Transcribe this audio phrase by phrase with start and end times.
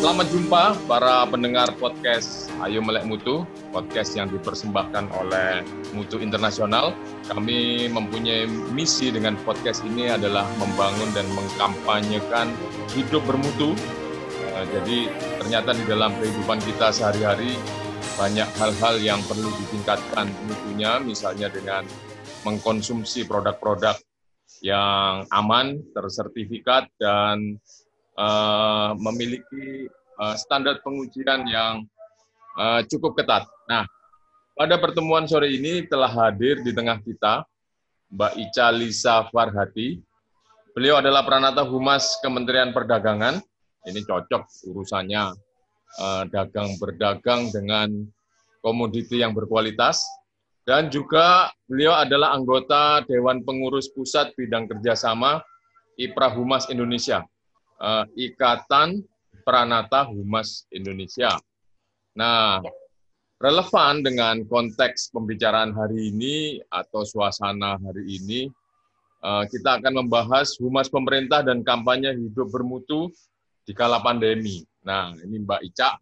[0.00, 5.60] Selamat jumpa para pendengar podcast Ayo Melek Mutu, podcast yang dipersembahkan oleh
[5.92, 6.96] Mutu Internasional.
[7.28, 12.48] Kami mempunyai misi dengan podcast ini adalah membangun dan mengkampanyekan
[12.96, 13.76] hidup bermutu.
[14.56, 14.98] Eh, jadi
[15.36, 17.60] ternyata di dalam kehidupan kita sehari-hari
[18.16, 21.84] banyak hal-hal yang perlu ditingkatkan mutunya, misalnya dengan
[22.48, 24.00] mengkonsumsi produk-produk
[24.64, 27.60] yang aman, tersertifikat, dan
[28.20, 29.88] uh, memiliki
[30.20, 31.88] uh, standar pengujian yang
[32.60, 33.48] uh, cukup ketat.
[33.64, 33.88] Nah,
[34.52, 37.48] pada pertemuan sore ini telah hadir di tengah kita
[38.12, 39.96] Mbak Ica Lisa Farhati.
[40.76, 43.40] Beliau adalah Pranata Humas Kementerian Perdagangan.
[43.88, 45.32] Ini cocok urusannya
[45.98, 47.88] uh, dagang berdagang dengan
[48.60, 50.04] komoditi yang berkualitas.
[50.68, 55.40] Dan juga beliau adalah anggota Dewan Pengurus Pusat Bidang Kerjasama
[55.98, 57.24] IPRA Humas Indonesia,
[57.80, 59.02] uh, Ikatan
[59.42, 61.34] Pranata Humas Indonesia.
[62.14, 62.72] Nah, ya.
[63.40, 68.40] relevan dengan konteks pembicaraan hari ini atau suasana hari ini,
[69.24, 73.08] uh, kita akan membahas humas pemerintah dan kampanye hidup bermutu
[73.64, 74.60] di kala pandemi.
[74.84, 75.96] Nah, ini Mbak Ica,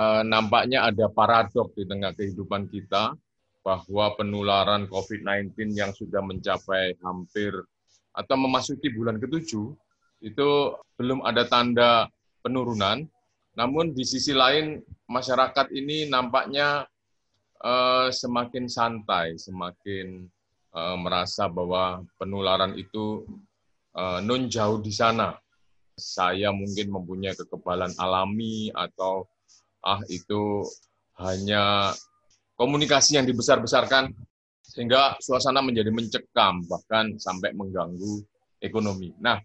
[0.00, 3.12] uh, nampaknya ada paradok di tengah kehidupan kita
[3.60, 7.52] bahwa penularan COVID-19 yang sudah mencapai hampir
[8.16, 9.76] atau memasuki bulan ketujuh
[10.20, 12.06] itu belum ada tanda
[12.44, 13.04] penurunan.
[13.56, 16.86] Namun di sisi lain masyarakat ini nampaknya
[17.60, 20.28] uh, semakin santai, semakin
[20.72, 23.26] uh, merasa bahwa penularan itu
[23.96, 25.36] uh, non jauh di sana.
[26.00, 29.28] Saya mungkin mempunyai kekebalan alami atau
[29.84, 30.64] ah itu
[31.20, 31.92] hanya
[32.56, 34.12] komunikasi yang dibesar-besarkan
[34.64, 38.24] sehingga suasana menjadi mencekam bahkan sampai mengganggu
[38.64, 39.12] ekonomi.
[39.20, 39.40] Nah,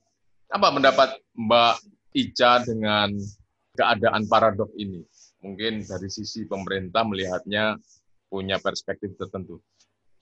[0.55, 1.75] apa pendapat Mbak
[2.15, 3.11] Ica dengan
[3.75, 5.03] keadaan paradok ini?
[5.43, 7.75] Mungkin dari sisi pemerintah melihatnya
[8.31, 9.59] punya perspektif tertentu.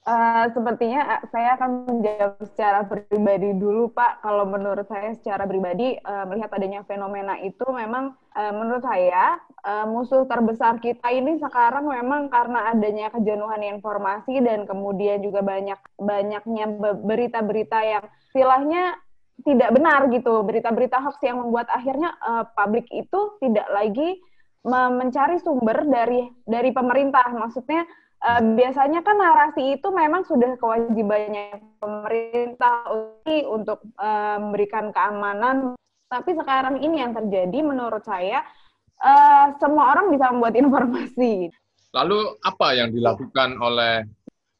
[0.04, 4.20] Uh, sepertinya saya akan menjawab secara pribadi dulu, Pak.
[4.20, 9.88] Kalau menurut saya secara pribadi uh, melihat adanya fenomena itu memang uh, menurut saya uh,
[9.88, 16.68] musuh terbesar kita ini sekarang memang karena adanya kejenuhan informasi dan kemudian juga banyak banyaknya
[17.00, 19.00] berita-berita yang istilahnya
[19.42, 24.22] tidak benar gitu, berita-berita hoax yang membuat akhirnya uh, publik itu tidak lagi
[24.64, 27.28] mencari sumber dari dari pemerintah.
[27.36, 27.84] Maksudnya
[28.24, 32.88] uh, biasanya kan narasi itu memang sudah kewajibannya pemerintah
[33.28, 35.76] untuk uh, memberikan keamanan,
[36.08, 38.40] tapi sekarang ini yang terjadi menurut saya
[39.04, 41.52] uh, semua orang bisa membuat informasi.
[41.92, 44.08] Lalu apa yang dilakukan oleh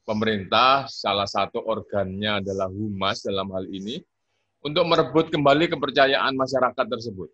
[0.05, 0.85] pemerintah?
[0.85, 3.97] Salah satu organnya adalah humas dalam hal ini
[4.65, 7.29] untuk merebut kembali kepercayaan masyarakat tersebut.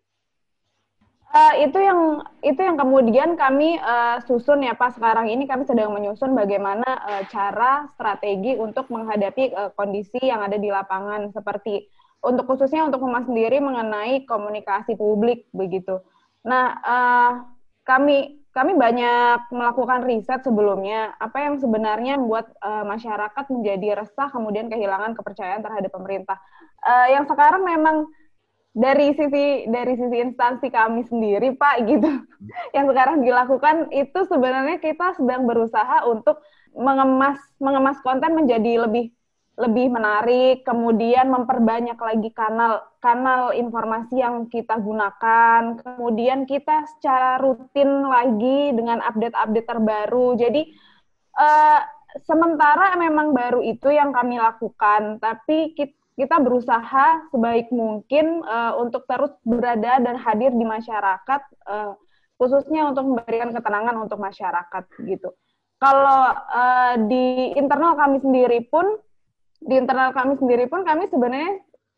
[1.32, 5.88] Uh, itu yang itu yang kemudian kami uh, susun ya Pak sekarang ini kami sedang
[5.96, 11.88] menyusun bagaimana uh, cara strategi untuk menghadapi uh, kondisi yang ada di lapangan seperti
[12.20, 16.04] untuk khususnya untuk humas sendiri mengenai komunikasi publik begitu.
[16.44, 17.32] Nah uh,
[17.88, 24.68] kami kami banyak melakukan riset sebelumnya apa yang sebenarnya membuat uh, masyarakat menjadi resah kemudian
[24.68, 26.36] kehilangan kepercayaan terhadap pemerintah.
[26.84, 28.12] Uh, yang sekarang memang
[28.72, 32.08] dari sisi dari sisi instansi kami sendiri Pak gitu
[32.76, 36.40] yang sekarang dilakukan itu sebenarnya kita sedang berusaha untuk
[36.72, 39.12] mengemas mengemas konten menjadi lebih
[39.52, 48.08] lebih menarik kemudian memperbanyak lagi kanal kanal informasi yang kita gunakan kemudian kita secara rutin
[48.08, 50.62] lagi dengan update-update terbaru jadi
[51.36, 51.80] uh,
[52.24, 55.76] sementara memang baru itu yang kami lakukan tapi
[56.12, 61.96] kita berusaha sebaik mungkin uh, untuk terus berada dan hadir di masyarakat, uh,
[62.36, 65.32] khususnya untuk memberikan ketenangan untuk masyarakat gitu.
[65.82, 66.30] Kalau
[67.10, 69.02] di internal kami sendiri pun,
[69.66, 71.52] di internal kami sendiri pun kami sebenarnya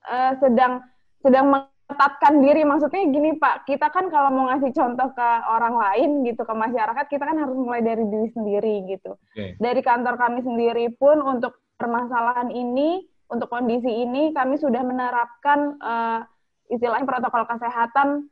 [0.09, 0.85] uh, sedang
[1.25, 2.63] sedang mengetatkan diri.
[2.65, 7.05] Maksudnya gini Pak, kita kan kalau mau ngasih contoh ke orang lain gitu ke masyarakat,
[7.09, 9.17] kita kan harus mulai dari diri sendiri gitu.
[9.33, 9.57] Okay.
[9.57, 16.21] Dari kantor kami sendiri pun untuk permasalahan ini untuk kondisi ini kami sudah menerapkan uh,
[16.69, 18.29] istilahnya protokol kesehatan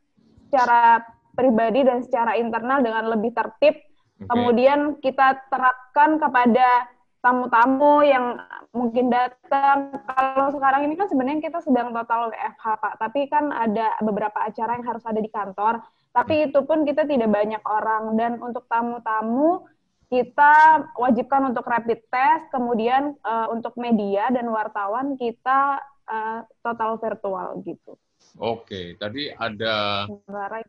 [0.47, 1.01] secara
[1.33, 3.73] pribadi dan secara internal dengan lebih tertib.
[3.73, 4.27] Okay.
[4.29, 8.35] Kemudian kita terapkan kepada tamu-tamu yang
[8.75, 9.95] mungkin datang.
[10.03, 14.75] Kalau sekarang ini kan sebenarnya kita sedang total WFH Pak, tapi kan ada beberapa acara
[14.75, 15.79] yang harus ada di kantor.
[16.11, 19.65] Tapi itu pun kita tidak banyak orang dan untuk tamu-tamu
[20.11, 20.53] kita
[20.99, 27.97] wajibkan untuk rapid test, kemudian uh, untuk media dan wartawan kita uh, total virtual gitu.
[28.37, 30.05] Oke, tadi ada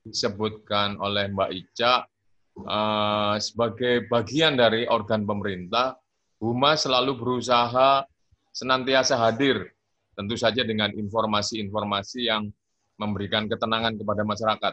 [0.00, 2.08] disebutkan oleh Mbak Ica
[2.64, 5.96] uh, sebagai bagian dari organ pemerintah,
[6.42, 8.04] Humas selalu berusaha
[8.54, 9.70] senantiasa hadir,
[10.14, 12.50] tentu saja dengan informasi-informasi yang
[12.98, 14.72] memberikan ketenangan kepada masyarakat.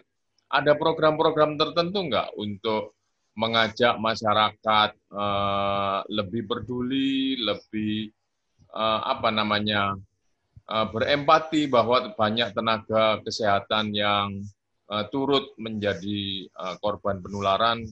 [0.51, 2.93] Ada program-program tertentu nggak untuk
[3.39, 8.11] mengajak masyarakat uh, lebih peduli, lebih
[8.75, 9.95] uh, apa namanya
[10.67, 14.43] uh, berempati bahwa banyak tenaga kesehatan yang
[14.91, 17.87] uh, turut menjadi uh, korban penularan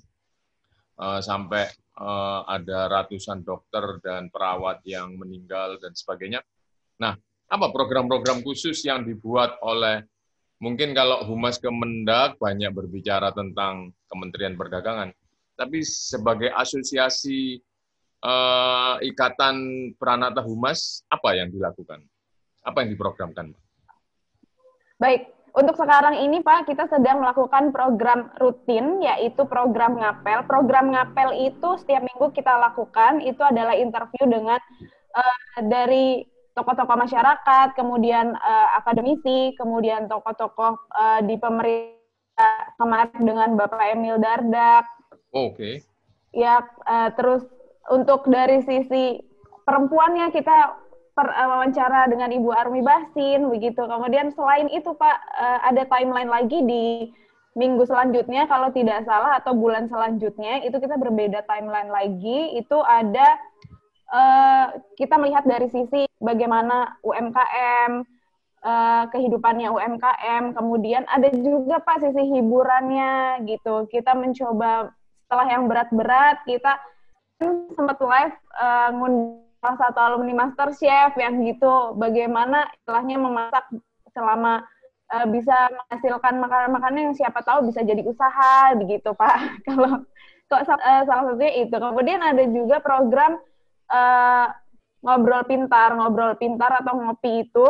[1.00, 6.40] uh, sampai uh, ada ratusan dokter dan perawat yang meninggal dan sebagainya.
[7.04, 7.14] Nah,
[7.50, 10.04] apa program-program khusus yang dibuat oleh
[10.64, 15.12] mungkin kalau Humas Kemendak banyak berbicara tentang Kementerian Perdagangan,
[15.60, 17.60] tapi sebagai asosiasi
[18.24, 22.04] uh, ikatan Pranata Humas apa yang dilakukan?
[22.64, 23.56] Apa yang diprogramkan?
[25.00, 30.48] Baik, untuk sekarang ini Pak, kita sedang melakukan program rutin, yaitu program ngapel.
[30.48, 34.60] Program ngapel itu setiap minggu kita lakukan, itu adalah interview dengan
[35.14, 36.24] uh, dari
[36.56, 44.88] tokoh-tokoh masyarakat, kemudian uh, akademisi, kemudian tokoh-tokoh uh, di pemerintah kemarin dengan Bapak Emil Dardak.
[45.36, 45.56] Oh, Oke.
[45.56, 45.76] Okay.
[46.32, 47.44] Ya, uh, terus
[47.92, 49.20] untuk dari sisi
[49.66, 50.89] perempuannya kita
[51.20, 53.84] per, uh, wawancara dengan Ibu Armi Basin begitu.
[53.84, 57.12] Kemudian selain itu Pak uh, ada timeline lagi di
[57.60, 63.36] minggu selanjutnya kalau tidak salah atau bulan selanjutnya itu kita berbeda timeline lagi itu ada
[64.16, 72.04] uh, kita melihat dari sisi bagaimana UMKM, uh, eh, kehidupannya UMKM, kemudian ada juga Pak
[72.04, 73.88] sisi hiburannya gitu.
[73.88, 74.92] Kita mencoba
[75.26, 76.80] setelah yang berat-berat, kita
[77.76, 83.66] sempat live uh, ngundang salah satu alumni master chef yang gitu, bagaimana istilahnya memasak
[84.16, 84.64] selama
[85.14, 89.38] uh, bisa menghasilkan makanan-makanan yang siapa tahu bisa jadi usaha begitu Pak.
[89.68, 90.08] Kalau
[90.50, 91.76] kok uh, salah satunya itu.
[91.76, 93.38] Kemudian ada juga program
[93.92, 94.48] uh,
[95.04, 97.68] ngobrol pintar, ngobrol pintar atau ngopi itu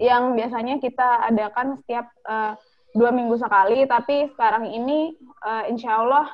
[0.00, 2.56] yang biasanya kita adakan setiap uh,
[2.96, 6.26] dua minggu sekali, tapi sekarang ini uh, insya Allah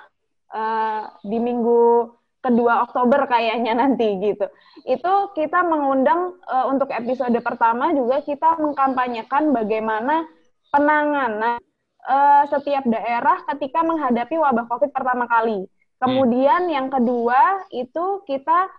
[0.54, 4.46] uh, di minggu kedua Oktober kayaknya nanti gitu.
[4.86, 10.26] Itu kita mengundang uh, untuk episode pertama juga kita mengkampanyekan bagaimana
[10.70, 11.58] penanganan
[12.06, 15.66] uh, setiap daerah ketika menghadapi wabah COVID pertama kali.
[15.98, 16.74] Kemudian hmm.
[16.74, 18.70] yang kedua itu kita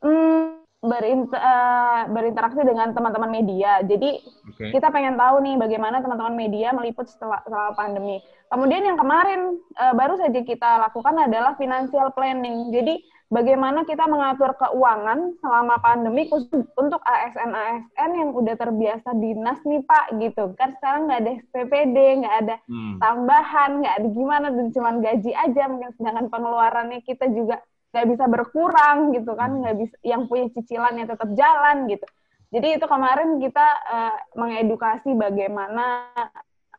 [0.00, 3.86] mm, berinter, uh, berinteraksi dengan teman-teman media.
[3.86, 4.18] Jadi
[4.50, 4.74] okay.
[4.74, 8.18] kita pengen tahu nih bagaimana teman-teman media meliput setelah, setelah pandemi.
[8.50, 12.74] Kemudian yang kemarin uh, baru saja kita lakukan adalah financial planning.
[12.74, 12.98] Jadi
[13.30, 20.18] bagaimana kita mengatur keuangan selama pandemi khusus untuk ASN-ASN yang udah terbiasa dinas nih Pak
[20.18, 20.50] gitu.
[20.58, 21.96] Kan sekarang nggak ada PPD,
[22.26, 22.98] nggak ada hmm.
[22.98, 27.62] tambahan, nggak ada gimana dan cuma gaji aja mungkin sedangkan pengeluarannya kita juga
[27.92, 32.08] nggak bisa berkurang gitu kan, nggak bisa yang punya cicilan yang tetap jalan gitu.
[32.52, 36.12] Jadi itu kemarin kita uh, mengedukasi bagaimana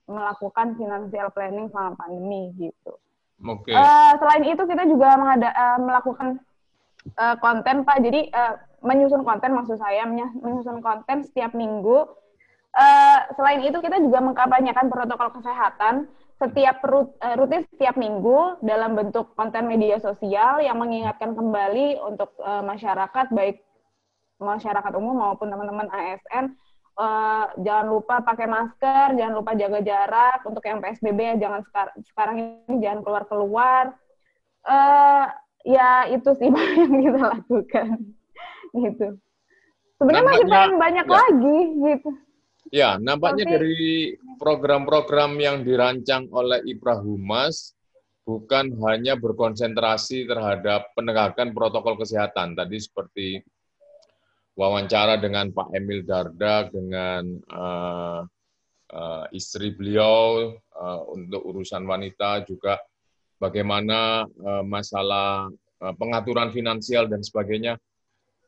[0.05, 2.93] melakukan financial planning selama pandemi gitu.
[3.41, 3.71] Oke.
[3.71, 3.73] Okay.
[3.73, 6.27] Uh, eh, selain itu kita juga mengada, uh, melakukan
[7.17, 7.97] uh, konten Pak.
[8.05, 8.53] Jadi uh,
[8.85, 12.05] menyusun konten maksud saya menyusun konten setiap minggu.
[12.73, 16.09] Uh, selain itu kita juga mengkampanyekan protokol kesehatan
[16.43, 22.35] setiap rut, uh, rutin setiap minggu dalam bentuk konten media sosial yang mengingatkan kembali untuk
[22.43, 23.63] uh, masyarakat baik
[24.43, 26.51] masyarakat umum maupun teman-teman ASN
[26.97, 30.39] uh, jangan lupa pakai masker, jangan lupa jaga jarak.
[30.45, 32.35] Untuk yang PSBB ya jangan sekar sekarang
[32.67, 33.93] ini jangan keluar-keluar.
[34.63, 35.25] Uh,
[35.67, 37.87] ya itu sih yang kita lakukan.
[38.73, 39.07] gitu.
[40.01, 40.47] Sebenarnya masih
[40.77, 41.13] banyak ya.
[41.13, 42.09] lagi gitu.
[42.73, 43.85] Ya, nampaknya Tapi, dari
[44.41, 47.77] program-program yang dirancang oleh Ipra Humas
[48.25, 52.57] bukan hanya berkonsentrasi terhadap penegakan protokol kesehatan.
[52.57, 53.27] Tadi seperti
[54.57, 58.25] wawancara dengan Pak Emil Dardak dengan uh,
[58.89, 62.81] uh, istri beliau uh, untuk urusan wanita juga
[63.37, 65.45] bagaimana uh, masalah
[65.77, 67.77] uh, pengaturan finansial dan sebagainya.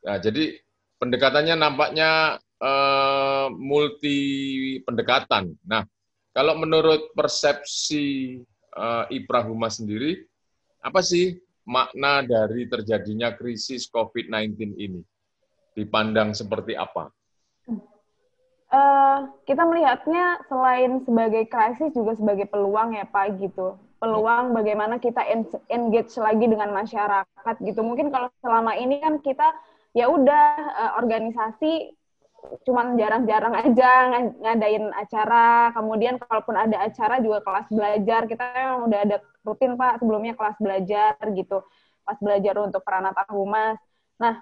[0.02, 0.58] Nah, jadi
[0.98, 3.35] pendekatannya nampaknya uh,
[3.66, 4.20] multi
[4.86, 5.58] pendekatan.
[5.66, 5.82] Nah,
[6.38, 8.38] kalau menurut persepsi
[8.78, 10.22] uh, Ibrahuma sendiri,
[10.86, 11.34] apa sih
[11.66, 15.02] makna dari terjadinya krisis COVID-19 ini?
[15.76, 17.12] dipandang seperti apa?
[18.76, 23.78] Uh, kita melihatnya selain sebagai krisis juga sebagai peluang ya Pak gitu.
[24.02, 25.22] Peluang bagaimana kita
[25.70, 27.80] engage lagi dengan masyarakat gitu.
[27.86, 29.54] Mungkin kalau selama ini kan kita
[29.96, 31.94] ya udah uh, organisasi
[32.66, 33.92] cuman jarang-jarang aja
[34.42, 35.72] ngadain acara.
[35.74, 38.22] Kemudian kalaupun ada acara juga kelas belajar.
[38.30, 41.64] Kita memang udah ada rutin Pak sebelumnya kelas belajar gitu.
[42.06, 43.78] Kelas belajar untuk peranata humas.
[44.22, 44.42] Nah,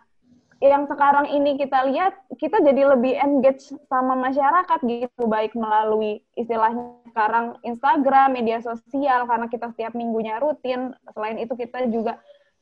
[0.63, 7.03] yang sekarang ini kita lihat kita jadi lebih engage sama masyarakat gitu baik melalui istilahnya
[7.11, 10.95] sekarang Instagram, media sosial karena kita setiap minggunya rutin.
[11.11, 12.15] Selain itu kita juga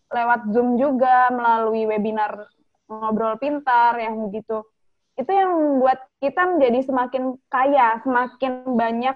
[0.10, 2.50] lewat Zoom juga melalui webinar
[2.90, 4.66] ngobrol pintar yang begitu.
[5.22, 9.14] Itu yang membuat kita menjadi semakin kaya, semakin banyak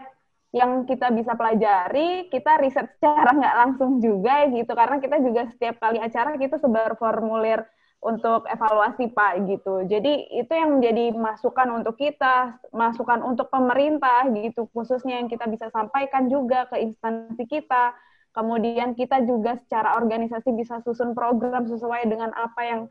[0.55, 5.81] yang kita bisa pelajari, kita riset secara nggak langsung juga gitu, karena kita juga setiap
[5.81, 7.65] kali acara kita sebar formulir
[8.05, 9.83] untuk evaluasi Pak gitu.
[9.89, 15.73] Jadi itu yang menjadi masukan untuk kita, masukan untuk pemerintah gitu khususnya yang kita bisa
[15.73, 17.97] sampaikan juga ke instansi kita.
[18.35, 22.81] Kemudian kita juga secara organisasi bisa susun program sesuai dengan apa yang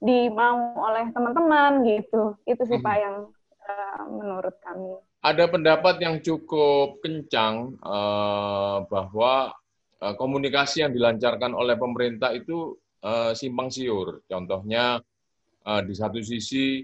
[0.00, 2.34] dimau oleh teman-teman gitu.
[2.48, 3.04] Itu sih Pak hmm.
[3.04, 3.16] yang
[3.68, 4.96] uh, menurut kami.
[5.20, 9.52] Ada pendapat yang cukup kencang uh, bahwa
[10.00, 14.24] uh, komunikasi yang dilancarkan oleh pemerintah itu uh, simpang siur.
[14.24, 15.04] Contohnya
[15.68, 16.80] uh, di satu sisi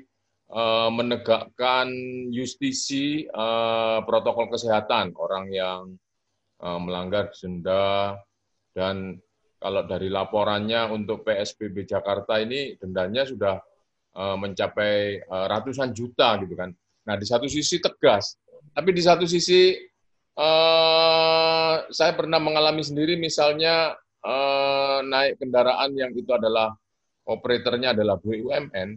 [0.53, 1.89] uh, menegakkan
[2.29, 5.83] justisi uh, protokol kesehatan orang yang
[6.61, 8.21] uh, melanggar denda
[8.77, 9.17] dan
[9.67, 13.59] kalau dari laporannya untuk PSBB Jakarta ini dendanya sudah
[14.15, 16.71] uh, mencapai uh, ratusan juta gitu kan.
[17.03, 18.39] Nah di satu sisi tegas,
[18.71, 19.75] tapi di satu sisi
[20.39, 26.71] uh, saya pernah mengalami sendiri misalnya uh, naik kendaraan yang itu adalah
[27.27, 28.89] operatornya adalah BUMN,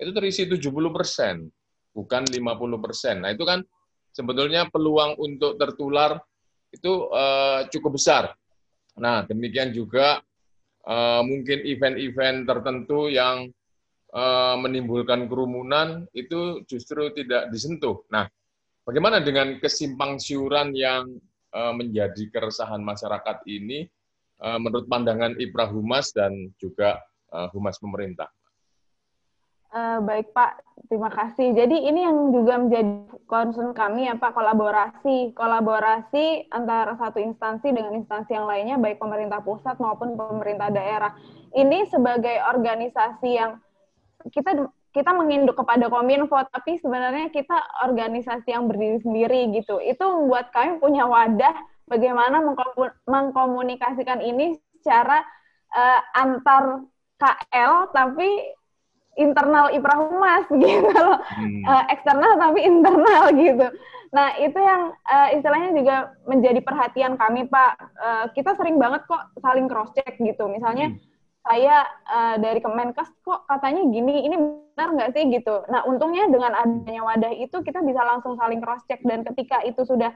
[0.00, 1.52] itu terisi 70 persen,
[1.92, 3.20] bukan 50 persen.
[3.20, 3.60] Nah itu kan
[4.08, 6.16] sebetulnya peluang untuk tertular
[6.72, 8.32] itu uh, cukup besar.
[9.00, 10.22] Nah demikian juga
[10.86, 13.50] uh, mungkin event-event tertentu yang
[14.14, 18.02] uh, menimbulkan kerumunan itu justru tidak disentuh.
[18.10, 18.28] Nah
[18.86, 21.08] bagaimana dengan kesimpang siuran yang
[21.54, 23.86] uh, menjadi keresahan masyarakat ini
[24.44, 26.98] Eh, menurut pandangan Ipra Humas dan juga
[27.30, 28.28] uh, Humas pemerintah?
[29.74, 31.50] Uh, baik Pak, terima kasih.
[31.50, 35.34] Jadi ini yang juga menjadi concern kami ya Pak, kolaborasi.
[35.34, 41.10] Kolaborasi antara satu instansi dengan instansi yang lainnya, baik pemerintah pusat maupun pemerintah daerah.
[41.50, 43.58] Ini sebagai organisasi yang
[44.30, 49.82] kita kita menginduk kepada Kominfo, tapi sebenarnya kita organisasi yang berdiri sendiri gitu.
[49.82, 51.50] Itu membuat kami punya wadah
[51.90, 52.46] bagaimana
[53.10, 55.18] mengkomunikasikan ini secara
[55.74, 56.86] uh, antar
[57.18, 58.54] KL tapi
[59.14, 61.18] internal Iprahumas gitu loh.
[61.22, 61.62] Hmm.
[61.66, 63.66] Uh, eksternal tapi internal gitu.
[64.14, 65.96] Nah, itu yang uh, istilahnya juga
[66.30, 67.72] menjadi perhatian kami, Pak.
[67.98, 70.46] Uh, kita sering banget kok saling cross check gitu.
[70.46, 70.98] Misalnya hmm.
[71.42, 75.66] saya uh, dari Kemenkes kok katanya gini, ini benar nggak sih gitu.
[75.66, 79.82] Nah, untungnya dengan adanya wadah itu kita bisa langsung saling cross check dan ketika itu
[79.82, 80.14] sudah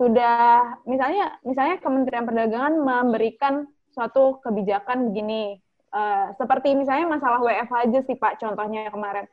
[0.00, 5.60] sudah misalnya misalnya Kementerian Perdagangan memberikan suatu kebijakan begini
[5.94, 9.26] uh, seperti misalnya masalah WFH aja sih Pak contohnya kemarin.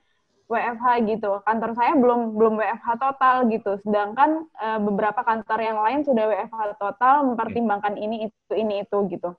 [0.47, 1.43] WFH gitu.
[1.43, 3.75] Kantor saya belum belum WFH total gitu.
[3.83, 9.35] Sedangkan uh, beberapa kantor yang lain sudah WFH total mempertimbangkan ini itu ini itu gitu.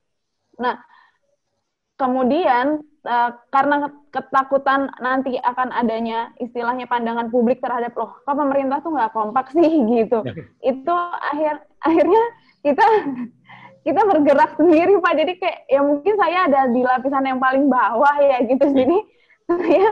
[0.61, 0.77] Nah
[1.97, 8.93] kemudian uh, karena ketakutan nanti akan adanya istilahnya pandangan publik terhadap loh kok pemerintah tuh
[8.93, 9.65] nggak kompak sih?
[9.97, 10.21] gitu.
[10.29, 10.35] Ya.
[10.61, 10.95] itu
[11.33, 12.23] akhir akhirnya
[12.61, 12.85] kita
[13.87, 18.17] kita bergerak sendiri pak jadi kayak ya mungkin saya ada di lapisan yang paling bawah
[18.21, 18.75] ya gitu ya.
[18.85, 18.99] jadi
[19.49, 19.87] saya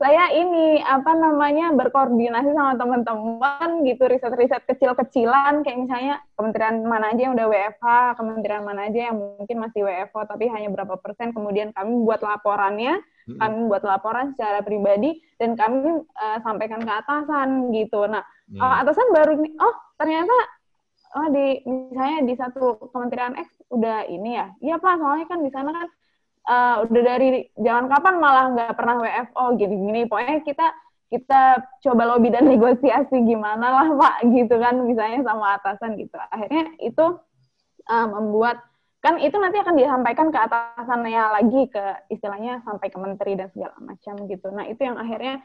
[0.00, 7.28] saya ini apa namanya berkoordinasi sama teman-teman gitu riset-riset kecil-kecilan kayak misalnya kementerian mana aja
[7.28, 11.76] yang udah WFH, kementerian mana aja yang mungkin masih WFO tapi hanya berapa persen kemudian
[11.76, 12.96] kami buat laporannya,
[13.28, 13.38] hmm.
[13.44, 18.00] kami buat laporan secara pribadi dan kami uh, sampaikan ke atasan gitu.
[18.08, 18.56] Nah, hmm.
[18.56, 20.32] uh, atasan baru oh ternyata
[21.16, 24.46] oh di misalnya di satu kementerian X udah ini ya.
[24.62, 25.88] Iya Pak, soalnya kan di sana kan
[26.46, 30.00] uh, udah dari jangan kapan malah nggak pernah WFO gini-gini.
[30.06, 30.66] Pokoknya kita
[31.10, 31.42] kita
[31.82, 36.16] coba lobby dan negosiasi gimana lah Pak gitu kan misalnya sama atasan gitu.
[36.30, 37.06] Akhirnya itu
[37.90, 38.62] uh, membuat
[39.00, 43.76] kan itu nanti akan disampaikan ke atasannya lagi ke istilahnya sampai ke menteri dan segala
[43.80, 44.52] macam gitu.
[44.52, 45.40] Nah, itu yang akhirnya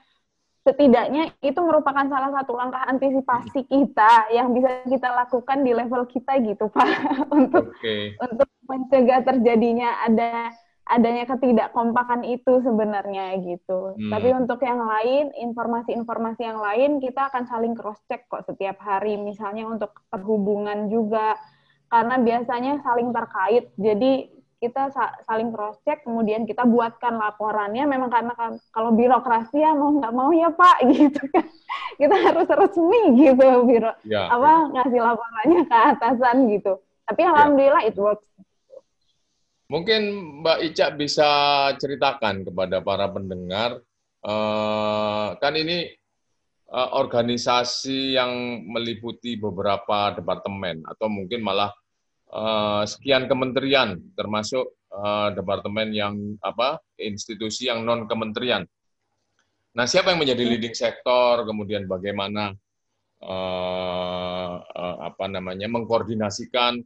[0.66, 6.42] setidaknya itu merupakan salah satu langkah antisipasi kita yang bisa kita lakukan di level kita
[6.42, 6.90] gitu Pak
[7.30, 8.18] untuk okay.
[8.18, 10.50] untuk mencegah terjadinya ada
[10.86, 13.98] adanya ketidakkompakan itu sebenarnya gitu.
[13.98, 14.12] Hmm.
[14.14, 19.18] Tapi untuk yang lain, informasi-informasi yang lain kita akan saling cross check kok setiap hari.
[19.18, 21.42] Misalnya untuk perhubungan juga
[21.90, 23.74] karena biasanya saling terkait.
[23.82, 24.30] Jadi
[24.66, 24.90] kita
[25.30, 27.86] saling cross check, kemudian kita buatkan laporannya.
[27.86, 28.34] Memang karena
[28.74, 31.46] kalau birokrasi ya mau nggak mau ya Pak gitu kan,
[32.02, 34.74] kita harus resmi gitu biro ya, apa ya.
[34.74, 36.74] ngasih laporannya ke atasan gitu.
[37.06, 37.30] Tapi ya.
[37.30, 37.90] alhamdulillah ya.
[37.94, 38.26] it works.
[39.66, 40.02] Mungkin
[40.42, 41.30] Mbak Ica bisa
[41.82, 43.82] ceritakan kepada para pendengar,
[44.22, 45.90] uh, kan ini
[46.70, 51.74] uh, organisasi yang meliputi beberapa departemen atau mungkin malah
[52.36, 58.68] uh, sekian kementerian termasuk uh, departemen yang apa institusi yang non kementerian.
[59.76, 62.56] Nah, siapa yang menjadi leading sektor, kemudian bagaimana
[63.24, 66.80] uh, uh, apa namanya mengkoordinasikan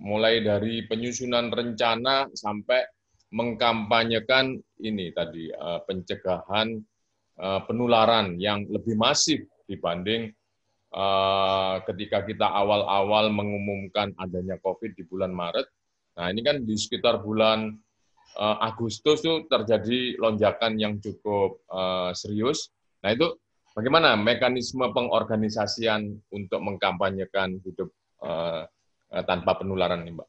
[0.00, 2.86] mulai dari penyusunan rencana sampai
[3.30, 6.78] mengkampanyekan ini tadi uh, pencegahan
[7.38, 10.34] uh, penularan yang lebih masif dibanding
[11.86, 15.66] ketika kita awal-awal mengumumkan adanya COVID di bulan Maret.
[16.18, 17.78] Nah ini kan di sekitar bulan
[18.34, 22.74] uh, Agustus itu terjadi lonjakan yang cukup uh, serius.
[23.06, 23.38] Nah itu
[23.72, 27.90] bagaimana mekanisme pengorganisasian untuk mengkampanyekan hidup
[29.10, 30.28] tanpa penularan ini, Mbak?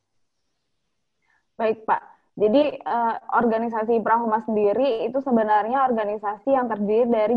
[1.60, 2.02] Baik Pak.
[2.40, 7.36] Jadi uh, organisasi Prahuma sendiri itu sebenarnya organisasi yang terdiri dari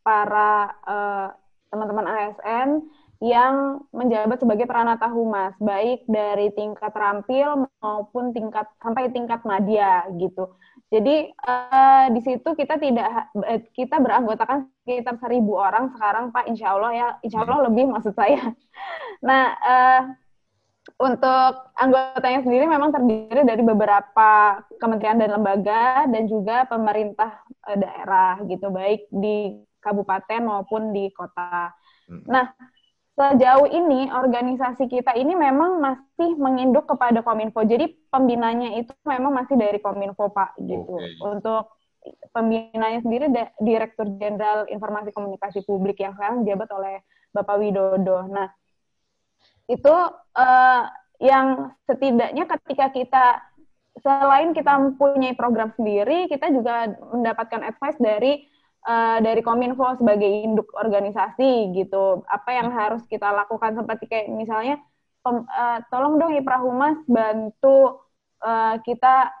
[0.00, 1.28] para uh,
[1.70, 2.68] teman-teman ASN
[3.20, 10.56] yang menjabat sebagai peranata humas, baik dari tingkat terampil maupun tingkat sampai tingkat media gitu.
[10.88, 16.72] Jadi uh, di situ kita tidak uh, kita beranggotakan sekitar seribu orang sekarang Pak, Insya
[16.72, 18.40] Allah ya, Insya Allah lebih maksud saya.
[19.20, 20.02] Nah uh,
[20.96, 27.44] untuk anggotanya sendiri memang terdiri dari beberapa kementerian dan lembaga dan juga pemerintah
[27.76, 31.72] daerah gitu, baik di kabupaten maupun di kota.
[32.06, 32.24] Hmm.
[32.28, 32.46] Nah,
[33.16, 37.60] sejauh ini organisasi kita ini memang masih menginduk kepada Kominfo.
[37.66, 40.96] Jadi pembinanya itu memang masih dari Kominfo, Pak, gitu.
[40.96, 41.20] Okay.
[41.20, 41.76] Untuk
[42.32, 43.28] pembinanya sendiri
[43.60, 47.04] Direktur Jenderal Informasi Komunikasi Publik yang sekarang jabat oleh
[47.36, 48.24] Bapak Widodo.
[48.30, 48.48] Nah,
[49.68, 49.94] itu
[50.38, 50.82] uh,
[51.20, 53.24] yang setidaknya ketika kita
[54.00, 58.48] selain kita mempunyai program sendiri, kita juga mendapatkan advice dari
[58.86, 62.24] uh, dari Kominfo sebagai induk organisasi gitu.
[62.28, 64.80] Apa yang harus kita lakukan seperti kayak misalnya
[65.20, 68.04] pem, uh, tolong dong Ipra Humas bantu
[68.40, 69.32] uh, kita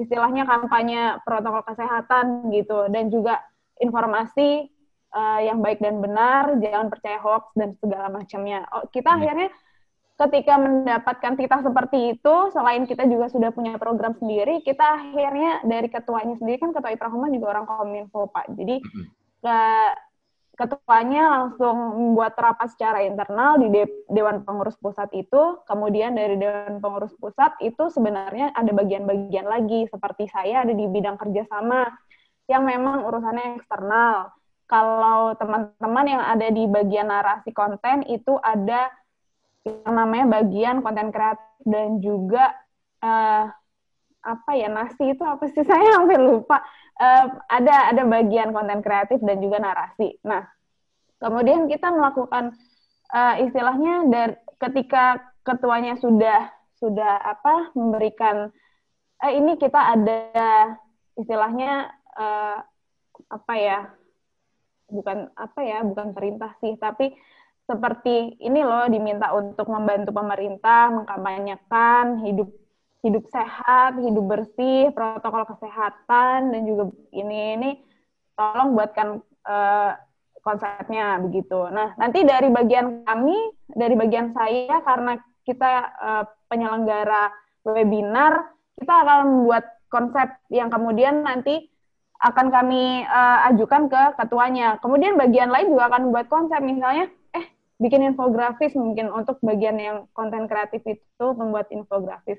[0.00, 3.44] istilahnya kampanye protokol kesehatan gitu dan juga
[3.78, 4.72] informasi
[5.12, 8.64] uh, yang baik dan benar, jangan percaya hoax dan segala macamnya.
[8.72, 9.18] Oh, kita hmm.
[9.20, 9.48] akhirnya
[10.20, 15.88] ketika mendapatkan titah seperti itu, selain kita juga sudah punya program sendiri, kita akhirnya dari
[15.88, 18.52] ketuanya sendiri kan ketua Iprahuma juga orang Kominfo Pak.
[18.54, 18.78] Jadi
[19.42, 19.58] ke,
[20.54, 26.78] ketuanya langsung membuat rapat secara internal di De Dewan Pengurus Pusat itu, kemudian dari Dewan
[26.78, 31.88] Pengurus Pusat itu sebenarnya ada bagian-bagian lagi seperti saya ada di bidang kerjasama
[32.46, 34.30] yang memang urusannya eksternal.
[34.70, 38.88] Kalau teman-teman yang ada di bagian narasi konten itu ada
[39.62, 42.50] yang namanya bagian konten kreatif dan juga
[43.02, 43.46] uh,
[44.22, 46.62] apa ya nasi itu apa sih saya hampir lupa
[46.98, 50.18] uh, ada ada bagian konten kreatif dan juga narasi.
[50.26, 50.46] Nah
[51.22, 52.54] kemudian kita melakukan
[53.14, 58.50] uh, istilahnya dari ketika ketuanya sudah sudah apa memberikan
[59.22, 60.18] eh, ini kita ada
[61.14, 62.58] istilahnya uh,
[63.30, 63.78] apa ya
[64.90, 67.14] bukan apa ya bukan perintah sih tapi
[67.66, 72.50] seperti ini loh diminta untuk membantu pemerintah mengkampanyekan hidup
[73.02, 77.70] hidup sehat, hidup bersih, protokol kesehatan dan juga ini ini
[78.38, 79.90] tolong buatkan uh,
[80.42, 81.66] konsepnya begitu.
[81.70, 83.34] Nah, nanti dari bagian kami,
[83.74, 87.30] dari bagian saya karena kita uh, penyelenggara
[87.66, 91.70] webinar, kita akan membuat konsep yang kemudian nanti
[92.22, 94.78] akan kami uh, ajukan ke ketuanya.
[94.78, 97.10] Kemudian bagian lain juga akan membuat konsep misalnya
[97.82, 102.38] bikin infografis mungkin untuk bagian yang konten kreatif itu membuat infografis.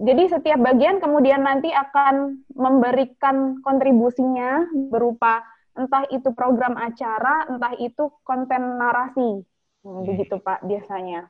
[0.00, 5.44] Jadi setiap bagian kemudian nanti akan memberikan kontribusinya berupa
[5.76, 9.44] entah itu program acara, entah itu konten narasi.
[9.84, 11.28] Hmm, begitu Pak biasanya.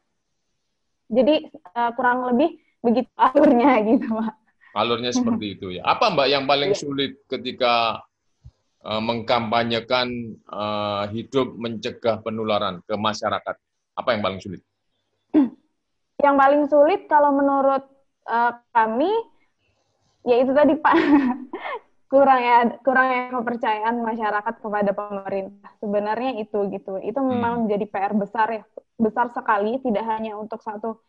[1.11, 4.35] Jadi uh, kurang lebih begitu alurnya gitu Pak.
[4.79, 5.83] Alurnya seperti itu ya.
[5.83, 6.79] Apa Mbak yang paling iya.
[6.79, 7.99] sulit ketika
[8.81, 10.09] Eh, mengkampanyekan
[10.49, 13.53] uh, hidup mencegah penularan ke masyarakat?
[13.93, 14.65] Apa yang paling sulit?
[16.25, 17.85] Yang paling sulit kalau menurut
[18.25, 19.13] uh, kami,
[20.25, 20.97] ya itu tadi Pak,
[22.13, 25.71] kurangnya kurangnya kepercayaan masyarakat kepada pemerintah.
[25.77, 26.97] Sebenarnya itu gitu.
[27.05, 27.61] Itu memang hmm.
[27.69, 28.65] menjadi PR besar ya,
[28.97, 29.77] besar sekali.
[29.77, 31.05] Tidak hanya untuk satu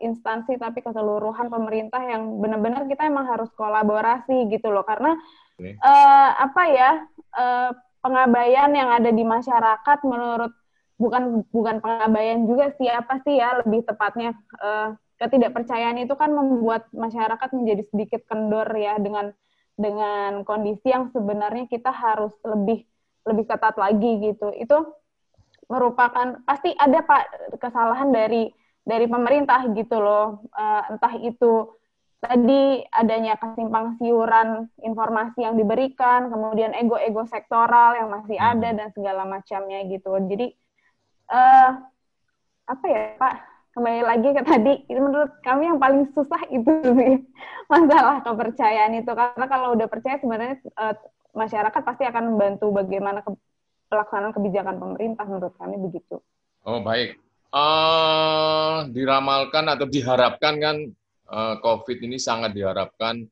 [0.00, 5.14] instansi tapi keseluruhan pemerintah yang benar-benar kita emang harus kolaborasi gitu loh karena
[5.60, 6.90] uh, apa ya
[7.36, 7.70] uh,
[8.02, 10.52] pengabaian yang ada di masyarakat menurut
[11.00, 17.48] bukan bukan pengabaian juga siapa sih ya lebih tepatnya uh, ketidakpercayaan itu kan membuat masyarakat
[17.54, 19.30] menjadi sedikit kendor ya dengan
[19.74, 22.86] dengan kondisi yang sebenarnya kita harus lebih
[23.26, 24.54] lebih ketat lagi gitu.
[24.54, 24.94] Itu
[25.66, 28.52] merupakan pasti ada pak kesalahan dari
[28.84, 30.46] dari pemerintah gitu loh.
[30.54, 31.72] Uh, entah itu
[32.24, 38.50] tadi adanya kesimpang siuran informasi yang diberikan kemudian ego-ego sektoral yang masih hmm.
[38.56, 40.56] ada dan segala macamnya gitu jadi
[41.28, 41.70] uh,
[42.64, 43.34] apa ya pak
[43.74, 47.14] kembali lagi ke tadi itu menurut kami yang paling susah itu sih
[47.72, 50.94] masalah kepercayaan itu karena kalau udah percaya sebenarnya uh,
[51.34, 53.34] masyarakat pasti akan membantu bagaimana ke,
[53.90, 56.22] pelaksanaan kebijakan pemerintah menurut kami begitu.
[56.64, 57.18] Oh baik,
[57.50, 60.76] uh, diramalkan atau diharapkan kan
[61.32, 63.24] COVID ini sangat diharapkan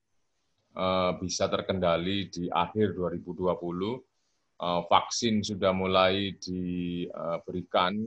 [0.76, 3.52] uh, bisa terkendali di akhir 2020.
[4.62, 7.98] Uh, vaksin sudah mulai diberikan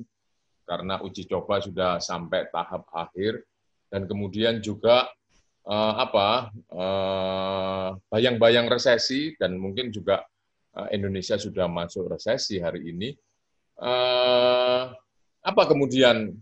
[0.63, 3.43] karena uji coba sudah sampai tahap akhir
[3.91, 5.05] dan kemudian juga
[5.65, 6.53] apa
[8.13, 10.21] bayang-bayang resesi dan mungkin juga
[10.93, 13.09] Indonesia sudah masuk resesi hari ini.
[15.41, 16.37] Apa kemudian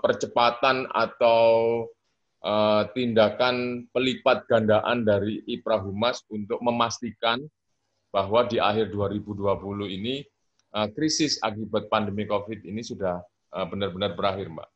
[0.00, 1.84] percepatan atau
[2.42, 7.42] uh, tindakan pelipat gandaan dari IPRA Humas untuk memastikan
[8.14, 10.24] bahwa di akhir 2020 ini
[10.74, 13.20] uh, krisis akibat pandemi COVID ini sudah
[13.54, 14.70] uh, benar-benar berakhir, Mbak?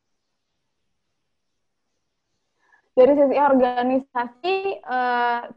[2.92, 4.56] Dari sisi organisasi,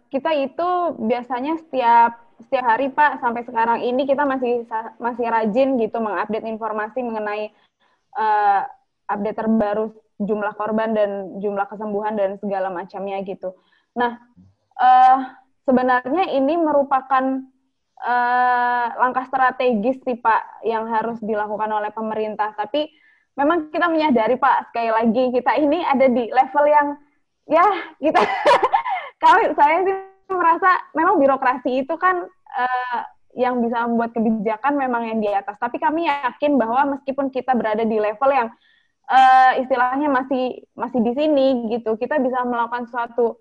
[0.08, 0.70] kita itu
[1.04, 4.64] biasanya setiap setiap hari Pak sampai sekarang ini kita masih
[5.04, 7.52] masih rajin gitu mengupdate informasi mengenai
[9.12, 13.52] update terbaru jumlah korban dan jumlah kesembuhan dan segala macamnya gitu.
[14.00, 14.16] Nah,
[14.80, 15.18] uh,
[15.68, 17.44] sebenarnya ini merupakan
[18.00, 22.56] uh, langkah strategis sih Pak yang harus dilakukan oleh pemerintah.
[22.56, 22.88] Tapi
[23.36, 26.88] memang kita menyadari Pak sekali lagi kita ini ada di level yang
[27.46, 27.66] ya
[28.00, 28.20] kita
[29.24, 29.96] kalau saya sih
[30.32, 32.26] merasa memang birokrasi itu kan
[32.56, 33.02] uh,
[33.36, 35.60] yang bisa membuat kebijakan memang yang di atas.
[35.60, 38.48] Tapi kami yakin bahwa meskipun kita berada di level yang
[39.10, 43.40] uh, istilahnya masih masih di sini gitu, kita bisa melakukan suatu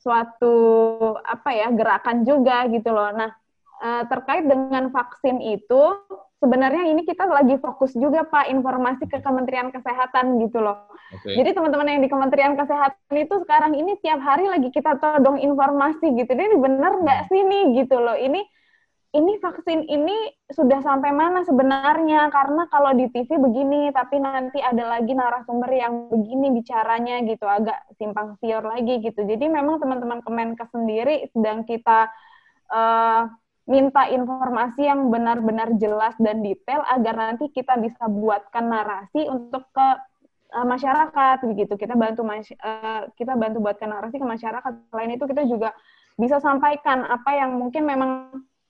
[0.00, 0.54] suatu
[1.20, 3.12] apa ya gerakan juga gitu loh.
[3.12, 3.30] Nah
[3.84, 5.82] uh, terkait dengan vaksin itu
[6.40, 10.88] sebenarnya ini kita lagi fokus juga Pak informasi ke Kementerian Kesehatan gitu loh.
[11.20, 11.36] Okay.
[11.36, 16.16] Jadi teman-teman yang di Kementerian Kesehatan itu sekarang ini tiap hari lagi kita todong informasi
[16.16, 16.32] gitu.
[16.32, 18.16] Ini benar nggak sih nih gitu loh.
[18.16, 18.40] Ini
[19.10, 20.14] ini vaksin ini
[20.54, 22.30] sudah sampai mana sebenarnya?
[22.30, 27.74] Karena kalau di TV begini tapi nanti ada lagi narasumber yang begini bicaranya gitu agak
[27.98, 29.26] simpang siur lagi gitu.
[29.26, 32.06] Jadi memang teman-teman Kemenkes sendiri sedang kita
[32.70, 33.26] uh,
[33.66, 39.88] minta informasi yang benar-benar jelas dan detail agar nanti kita bisa buatkan narasi untuk ke
[40.54, 41.74] uh, masyarakat begitu.
[41.74, 44.70] Kita bantu uh, kita bantu buatkan narasi ke masyarakat.
[44.94, 45.74] Selain itu kita juga
[46.14, 48.10] bisa sampaikan apa yang mungkin memang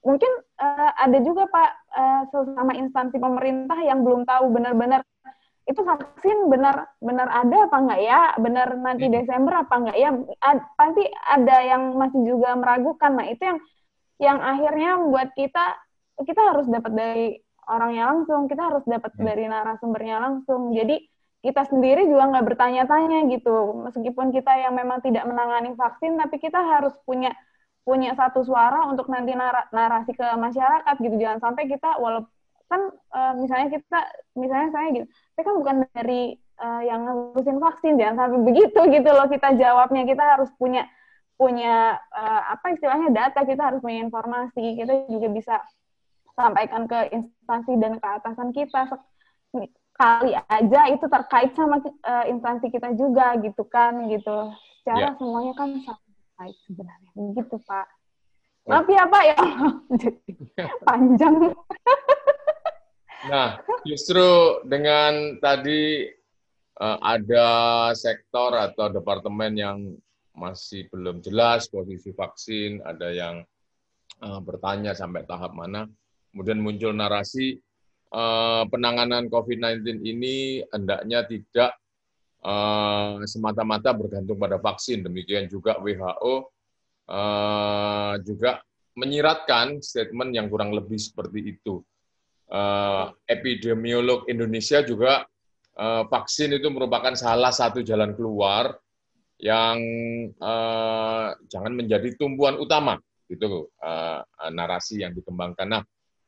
[0.01, 5.05] mungkin uh, ada juga Pak uh, sesama instansi pemerintah yang belum tahu benar-benar
[5.69, 8.21] itu vaksin benar benar ada apa enggak ya?
[8.41, 9.15] Benar nanti hmm.
[9.15, 10.11] Desember apa enggak ya?
[10.43, 13.13] Ad, pasti ada yang masih juga meragukan.
[13.15, 13.59] Nah itu yang
[14.21, 15.65] yang akhirnya buat kita
[16.27, 17.29] kita harus dapat dari
[17.71, 19.23] orangnya langsung kita harus dapat hmm.
[19.23, 20.75] dari narasumbernya langsung.
[20.75, 21.07] Jadi
[21.41, 23.85] kita sendiri juga nggak bertanya-tanya gitu.
[23.87, 27.33] Meskipun kita yang memang tidak menangani vaksin tapi kita harus punya
[27.91, 29.35] punya satu suara untuk nanti
[29.75, 31.19] narasi ke masyarakat gitu.
[31.19, 32.31] Jangan sampai kita walaupun
[32.71, 33.99] kan uh, misalnya kita
[34.39, 37.99] misalnya saya gitu saya kan bukan dari uh, yang ngurusin vaksin.
[37.99, 40.07] Jangan sampai begitu gitu loh kita jawabnya.
[40.07, 40.87] Kita harus punya
[41.35, 43.43] punya uh, apa istilahnya data.
[43.43, 44.79] Kita harus punya informasi.
[44.79, 45.55] Kita juga bisa
[46.39, 48.87] sampaikan ke instansi dan ke atasan kita
[50.01, 54.49] kali aja itu terkait sama uh, instansi kita juga gitu kan gitu.
[54.81, 55.15] Secara yeah.
[55.21, 56.10] semuanya kan sama
[56.41, 57.11] baik sebenarnya.
[57.13, 57.87] Begitu, Pak.
[58.65, 59.39] Maaf ya, Pak ya.
[60.01, 60.33] Jadi
[60.89, 61.35] panjang.
[63.29, 66.09] nah, justru dengan tadi
[66.81, 67.49] uh, ada
[67.93, 69.79] sektor atau departemen yang
[70.33, 73.45] masih belum jelas posisi vaksin, ada yang
[74.25, 75.85] uh, bertanya sampai tahap mana,
[76.33, 77.61] kemudian muncul narasi
[78.17, 81.77] uh, penanganan COVID-19 ini hendaknya tidak
[82.45, 85.05] uh, semata-mata bergantung pada vaksin.
[85.05, 86.39] Demikian juga WHO uh,
[87.11, 88.61] eh, juga
[88.97, 91.81] menyiratkan statement yang kurang lebih seperti itu.
[92.51, 95.23] Uh, epidemiolog Indonesia juga
[95.79, 98.75] uh, vaksin itu merupakan salah satu jalan keluar
[99.39, 99.79] yang
[100.43, 102.99] uh, jangan menjadi tumpuan utama
[103.31, 105.71] gitu uh, narasi yang dikembangkan.
[105.71, 105.83] Nah,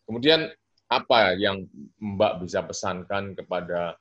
[0.07, 0.47] kemudian
[0.87, 1.67] apa yang
[1.99, 3.99] Mbak bisa pesankan kepada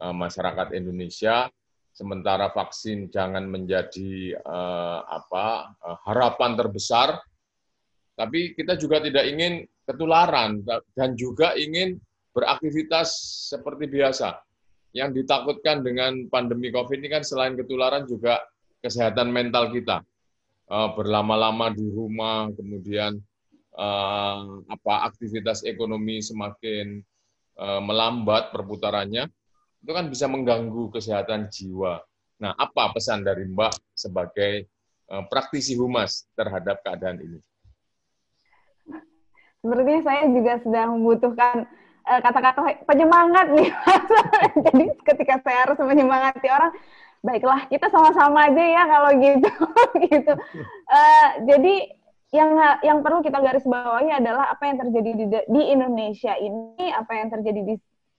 [0.00, 1.48] masyarakat Indonesia
[1.96, 7.16] sementara vaksin jangan menjadi uh, apa uh, harapan terbesar
[8.16, 10.64] tapi kita juga tidak ingin ketularan
[10.96, 12.00] dan juga ingin
[12.32, 13.12] beraktivitas
[13.52, 14.40] seperti biasa.
[14.96, 18.40] Yang ditakutkan dengan pandemi COVID ini kan selain ketularan juga
[18.80, 20.00] kesehatan mental kita.
[20.96, 23.20] Berlama-lama di rumah, kemudian
[24.64, 27.04] apa aktivitas ekonomi semakin
[27.84, 29.28] melambat perputarannya,
[29.82, 32.02] itu kan bisa mengganggu kesehatan jiwa.
[32.36, 34.68] Nah, apa pesan dari Mbak sebagai
[35.08, 37.40] uh, praktisi humas terhadap keadaan ini?
[39.64, 41.64] Sepertinya saya juga sedang membutuhkan
[42.06, 43.70] uh, kata-kata penyemangat nih.
[44.68, 46.72] Jadi ketika saya harus menyemangati orang,
[47.24, 49.50] baiklah kita sama-sama aja ya kalau gitu.
[50.12, 50.32] gitu.
[50.86, 51.74] Uh, jadi
[52.30, 52.50] yang
[52.86, 57.28] yang perlu kita garis bawahi adalah apa yang terjadi di, di Indonesia ini, apa yang
[57.34, 57.74] terjadi di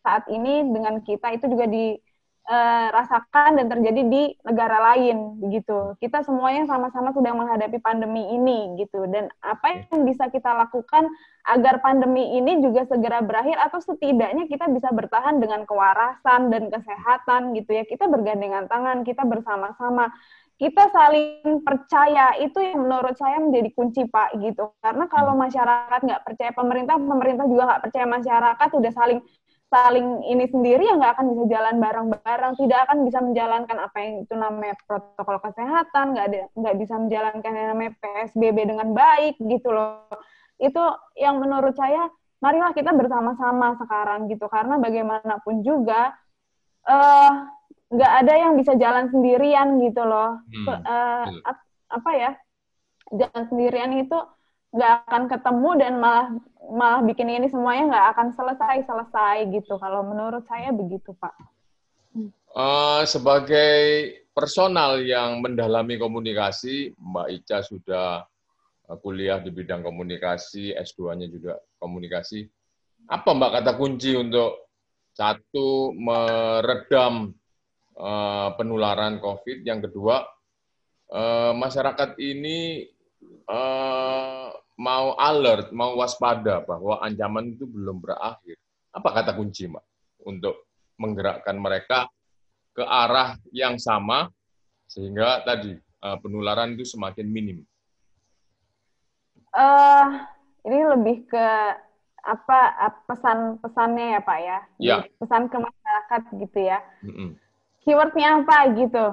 [0.08, 6.00] saat ini dengan kita itu juga dirasakan eh, dan terjadi di negara lain begitu.
[6.00, 11.12] Kita semuanya sama-sama sedang menghadapi pandemi ini gitu dan apa yang bisa kita lakukan
[11.43, 17.52] agar pandemi ini juga segera berakhir atau setidaknya kita bisa bertahan dengan kewarasan dan kesehatan
[17.60, 17.84] gitu ya.
[17.84, 20.15] Kita bergandengan tangan, kita bersama-sama
[20.58, 25.41] kita saling percaya itu yang menurut saya menjadi kunci pak gitu karena kalau hmm.
[25.46, 29.20] masyarakat nggak percaya pemerintah pemerintah juga nggak percaya masyarakat udah saling
[29.67, 34.13] saling ini sendiri ya nggak akan bisa jalan bareng-bareng, tidak akan bisa menjalankan apa yang
[34.23, 39.69] itu namanya protokol kesehatan, nggak ada nggak bisa menjalankan yang namanya PSBB dengan baik gitu
[39.75, 40.08] loh.
[40.56, 40.80] Itu
[41.19, 42.08] yang menurut saya,
[42.39, 46.15] marilah kita bersama-sama sekarang gitu, karena bagaimanapun juga
[46.88, 47.32] uh,
[47.91, 50.39] nggak ada yang bisa jalan sendirian gitu loh.
[50.47, 50.67] Hmm.
[50.80, 51.25] Uh,
[51.91, 52.32] apa ya?
[53.12, 54.15] Jalan sendirian itu
[54.78, 56.28] nggak akan ketemu dan malah
[56.70, 61.34] malah bikin ini semuanya nggak akan selesai selesai gitu kalau menurut saya begitu pak.
[62.54, 68.10] Uh, sebagai personal yang mendalami komunikasi, Mbak Ica sudah
[68.86, 72.46] eh, kuliah di bidang komunikasi, S2-nya juga komunikasi.
[73.10, 74.70] Apa Mbak kata kunci untuk
[75.18, 77.34] satu meredam
[77.98, 80.22] uh, penularan COVID, yang kedua
[81.10, 82.86] uh, masyarakat ini
[83.50, 88.56] uh, mau alert, mau waspada bahwa ancaman itu belum berakhir.
[88.94, 89.86] Apa kata kunci, Mbak,
[90.30, 90.70] untuk
[91.02, 92.06] menggerakkan mereka
[92.78, 94.30] ke arah yang sama
[94.86, 95.74] sehingga tadi
[96.06, 97.60] uh, penularan itu semakin minim?
[99.54, 100.22] Uh,
[100.62, 101.48] ini lebih ke
[102.28, 102.60] apa
[103.08, 104.98] pesan-pesannya ya Pak ya, ya.
[105.18, 106.80] pesan ke masyarakat gitu ya.
[107.02, 107.30] Mm -mm.
[107.82, 109.06] Keywordnya apa gitu?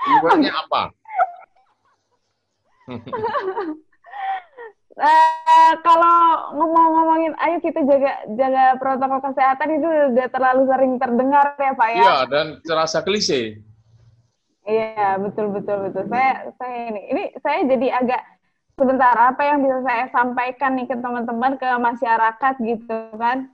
[0.00, 0.96] Keywordnya apa?
[4.98, 6.16] Uh, kalau
[6.56, 12.00] ngomong-ngomongin, ayo kita jaga jaga protokol kesehatan itu udah terlalu sering terdengar ya Pak ya.
[12.02, 13.62] Iya dan terasa klise.
[14.68, 16.04] Iya betul betul betul.
[16.12, 18.22] Saya saya ini ini saya jadi agak
[18.78, 23.48] sebentar apa yang bisa saya sampaikan nih ke teman-teman ke masyarakat gitu kan.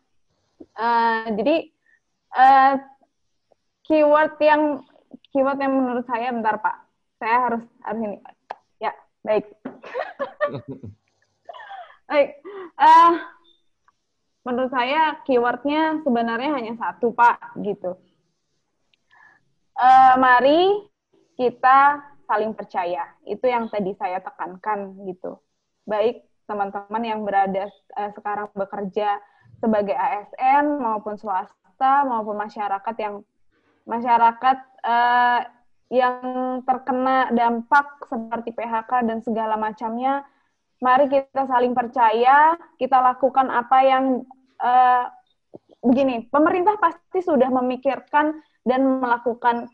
[0.75, 1.57] Uh, jadi
[2.35, 2.75] uh,
[3.87, 4.83] keyword yang
[5.31, 6.77] keyword yang menurut saya bentar Pak.
[7.23, 8.19] Saya harus harus ini
[9.25, 9.45] Baik.
[12.05, 12.31] Baik.
[12.77, 13.13] Uh,
[14.45, 17.97] menurut saya keywordnya sebenarnya hanya satu, Pak, gitu.
[19.75, 20.85] Uh, mari
[21.41, 23.09] kita saling percaya.
[23.25, 25.41] Itu yang tadi saya tekankan, gitu.
[25.89, 29.17] Baik teman-teman yang berada uh, sekarang bekerja
[29.65, 33.25] sebagai ASN maupun swasta maupun masyarakat yang
[33.89, 35.41] masyarakat uh,
[35.95, 40.27] yang terkena dampak seperti PHK dan segala macamnya,
[40.83, 44.27] mari kita saling percaya, kita lakukan apa yang
[44.59, 45.07] uh,
[45.87, 46.27] begini.
[46.27, 49.71] Pemerintah pasti sudah memikirkan dan melakukan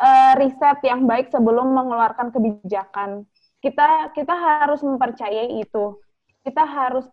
[0.00, 3.28] uh, riset yang baik sebelum mengeluarkan kebijakan.
[3.60, 6.00] Kita kita harus mempercayai itu.
[6.46, 7.04] Kita harus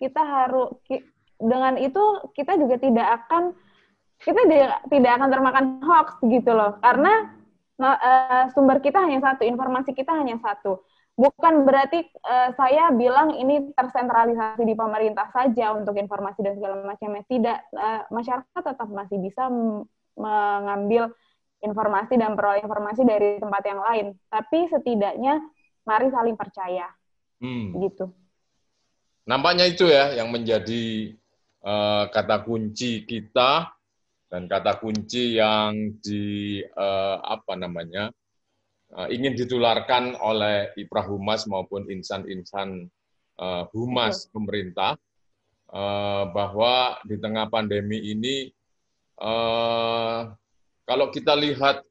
[0.00, 0.72] kita harus
[1.36, 2.00] dengan itu
[2.32, 3.52] kita juga tidak akan
[4.20, 4.40] kita
[4.88, 6.78] tidak akan termakan hoax gitu loh.
[6.80, 7.39] Karena
[7.88, 10.84] uh, sumber kita hanya satu, informasi kita hanya satu.
[11.16, 17.24] Bukan berarti uh, saya bilang ini tersentralisasi di pemerintah saja untuk informasi dan segala macamnya.
[17.28, 19.48] Tidak, uh, masyarakat tetap masih bisa
[20.16, 21.12] mengambil
[21.60, 24.06] informasi dan peroleh informasi dari tempat yang lain.
[24.32, 25.44] Tapi setidaknya
[25.84, 26.88] mari saling percaya.
[27.40, 27.76] Hmm.
[27.76, 28.08] Gitu.
[29.28, 31.16] Nampaknya itu ya yang menjadi
[31.64, 33.72] uh, kata kunci kita
[34.30, 38.14] dan kata kunci yang di uh, apa namanya
[38.94, 42.86] uh, ingin ditularkan oleh Ipra Humas maupun insan-insan
[43.42, 44.94] uh, humas pemerintah
[45.74, 48.54] uh, bahwa di tengah pandemi ini
[49.18, 50.30] uh,
[50.86, 51.82] kalau kita lihat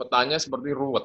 [0.00, 1.04] petanya seperti ruwet,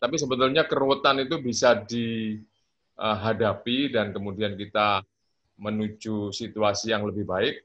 [0.00, 5.04] tapi sebetulnya keruwetan itu bisa dihadapi dan kemudian kita
[5.56, 7.64] menuju situasi yang lebih baik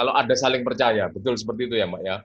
[0.00, 2.16] kalau ada saling percaya, betul seperti itu ya Mbak ya?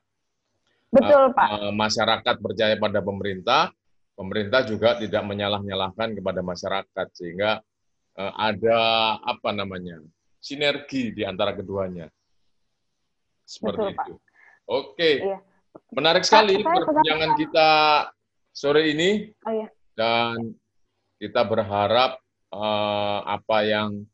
[0.95, 1.47] Betul Pak.
[1.59, 3.75] Eh, masyarakat percaya pada pemerintah,
[4.15, 7.59] pemerintah juga tidak menyalah-nyalahkan kepada masyarakat sehingga
[8.15, 8.79] eh, ada
[9.19, 9.99] apa namanya
[10.39, 12.07] sinergi di antara keduanya.
[13.43, 13.99] Seperti Betul, itu.
[13.99, 14.07] Pak.
[14.71, 15.37] Oke, iya.
[15.91, 17.69] menarik sekali perbincangan kita
[18.55, 19.35] sore ini.
[19.43, 19.67] Oh, iya.
[19.99, 20.55] Dan
[21.19, 22.23] kita berharap
[22.55, 24.07] uh, apa yang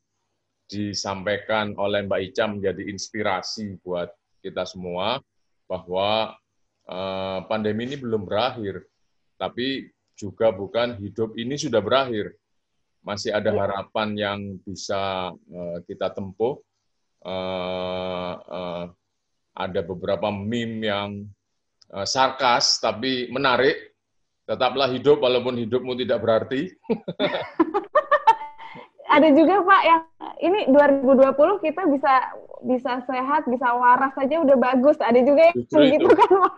[0.72, 4.08] disampaikan oleh Mbak Ica menjadi inspirasi buat
[4.40, 5.20] kita semua
[5.68, 6.32] bahwa
[6.88, 8.88] uh, pandemi ini belum berakhir,
[9.36, 12.32] tapi juga bukan hidup ini sudah berakhir.
[13.04, 13.58] Masih ada iya.
[13.60, 16.56] harapan yang bisa uh, kita tempuh.
[17.22, 18.84] Uh, uh,
[19.52, 21.10] ada beberapa meme yang
[22.08, 23.92] sarkas tapi menarik.
[24.48, 26.72] Tetaplah hidup walaupun hidupmu tidak berarti.
[29.12, 30.02] ada juga Pak yang
[30.40, 32.12] ini 2020 kita bisa
[32.64, 34.96] bisa sehat, bisa waras saja udah bagus.
[35.04, 36.56] Ada juga yang begitu kan Pak.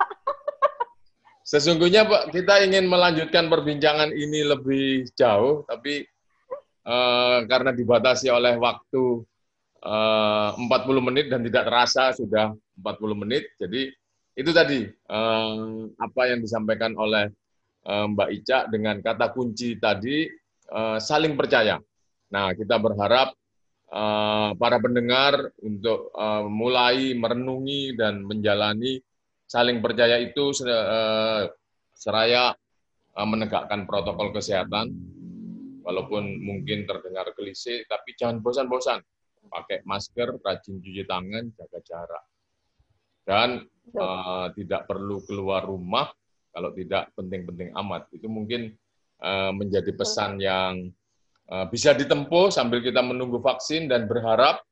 [1.44, 6.08] Sesungguhnya Pak, kita ingin melanjutkan perbincangan ini lebih jauh, tapi
[6.88, 9.20] uh, karena dibatasi oleh waktu
[9.84, 13.92] uh, 40 menit dan tidak terasa sudah 40 menit, jadi
[14.34, 17.28] itu tadi uh, apa yang disampaikan oleh
[17.86, 20.24] uh, Mbak Ica dengan kata kunci tadi
[20.72, 21.76] uh, saling percaya.
[22.34, 23.30] Nah, kita berharap
[23.94, 28.98] uh, para pendengar untuk uh, mulai merenungi dan menjalani
[29.46, 31.46] saling percaya itu uh,
[31.94, 32.50] seraya
[33.14, 34.90] uh, menegakkan protokol kesehatan,
[35.86, 38.98] walaupun mungkin terdengar klise, tapi jangan bosan-bosan.
[39.44, 42.24] Pakai masker, rajin cuci tangan, jaga jarak.
[43.22, 43.62] Dan
[43.94, 46.10] uh, tidak perlu keluar rumah
[46.50, 48.10] kalau tidak penting-penting amat.
[48.10, 48.72] Itu mungkin
[49.22, 50.90] uh, menjadi pesan yang
[51.68, 54.64] bisa ditempuh sambil kita menunggu vaksin dan berharap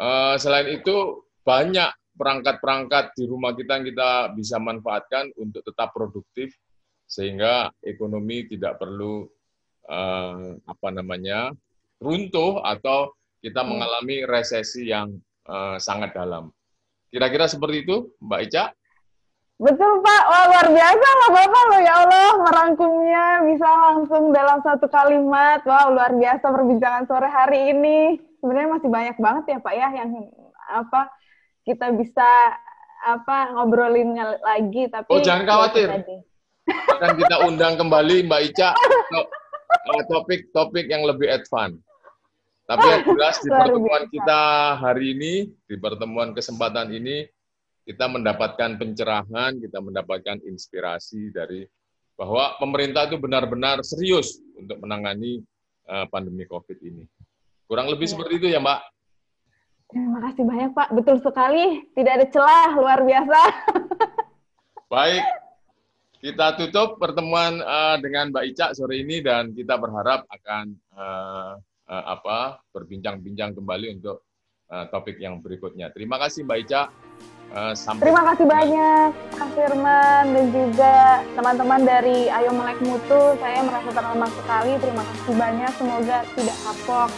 [0.00, 6.56] eh, selain itu banyak perangkat-perangkat di rumah kita yang kita bisa manfaatkan untuk tetap produktif
[7.04, 9.28] sehingga ekonomi tidak perlu
[9.88, 11.52] eh, apa namanya
[12.00, 15.16] runtuh atau kita mengalami resesi yang
[15.80, 16.52] sangat dalam.
[17.10, 18.64] Kira-kira seperti itu, Mbak Ica?
[19.60, 24.88] Betul Pak, wah luar biasa loh Bapak loh ya Allah merangkumnya bisa langsung dalam satu
[24.88, 25.60] kalimat.
[25.68, 28.16] Wow luar biasa perbincangan sore hari ini.
[28.40, 30.10] Sebenarnya masih banyak banget ya Pak ya yang
[30.64, 31.12] apa
[31.68, 32.24] kita bisa
[33.04, 35.92] apa ngobrolinnya lagi tapi Oh jangan khawatir.
[36.96, 38.72] Akan kita undang kembali Mbak Ica
[40.08, 41.76] topik-topik yang lebih advance.
[42.64, 44.40] Tapi yang jelas di pertemuan kita
[44.78, 47.26] hari ini, di pertemuan kesempatan ini,
[47.90, 51.66] kita mendapatkan pencerahan, kita mendapatkan inspirasi dari
[52.14, 55.42] bahwa pemerintah itu benar-benar serius untuk menangani
[55.90, 57.02] uh, pandemi COVID ini.
[57.66, 58.14] Kurang lebih ya.
[58.14, 58.80] seperti itu ya, Mbak.
[59.90, 60.88] Terima kasih banyak, Pak.
[60.94, 61.82] Betul sekali.
[61.98, 63.40] Tidak ada celah, luar biasa.
[64.94, 65.24] Baik.
[66.22, 71.58] Kita tutup pertemuan uh, dengan Mbak Ica sore ini dan kita berharap akan uh,
[71.90, 74.22] uh, apa berbincang-bincang kembali untuk
[74.68, 75.90] uh, topik yang berikutnya.
[75.90, 76.82] Terima kasih Mbak Ica.
[77.50, 83.34] Uh, sampai Terima kasih banyak Kak Firman dan juga teman-teman dari Ayo Melek Mutu.
[83.42, 84.78] Saya merasa terhormat sekali.
[84.78, 85.70] Terima kasih banyak.
[85.74, 87.10] Semoga tidak kapok.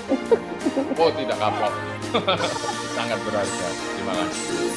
[0.97, 1.73] oh, tidak kapok.
[2.97, 3.69] Sangat berharga.
[3.93, 4.73] Terima kasih.